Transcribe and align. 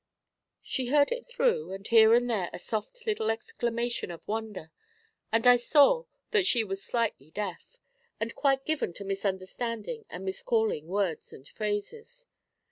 She 0.63 0.87
heard 0.87 1.11
it 1.11 1.27
through, 1.27 1.67
with 1.67 1.85
here 1.89 2.11
and 2.15 2.27
there 2.27 2.49
a 2.51 2.57
soft 2.57 3.05
little 3.05 3.29
exclamation 3.29 4.09
of 4.09 4.27
wonder, 4.27 4.71
and 5.31 5.45
I 5.45 5.57
saw 5.57 6.05
that 6.31 6.47
she 6.47 6.63
was 6.63 6.83
slightly 6.83 7.29
deaf, 7.29 7.77
and 8.19 8.33
quite 8.33 8.65
given 8.65 8.93
to 8.93 9.05
misunderstanding 9.05 10.05
and 10.09 10.25
miscalling 10.25 10.87
words 10.87 11.31
and 11.33 11.47
phrases. 11.47 12.25